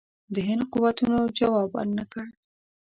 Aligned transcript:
د 0.33 0.35
هند 0.47 0.63
قوتونو 0.71 1.19
جواب 1.37 1.69
ورنه 1.75 2.03
کړ. 2.11 2.25